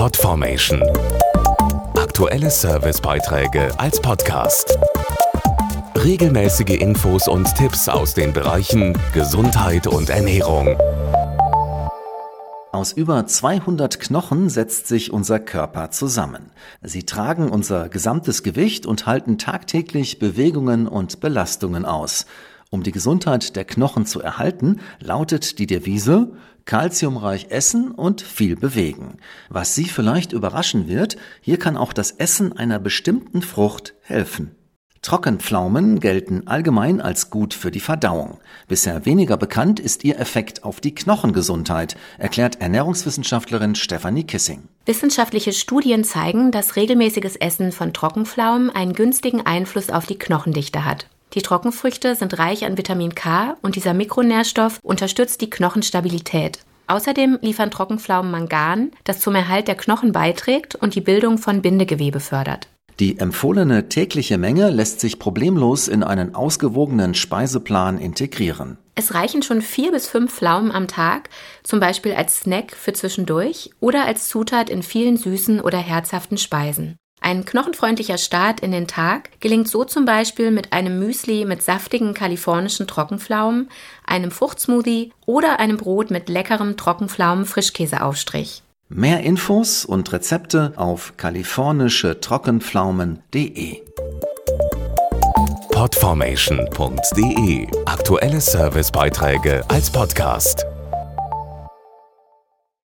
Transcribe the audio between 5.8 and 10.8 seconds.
Regelmäßige Infos und Tipps aus den Bereichen Gesundheit und Ernährung.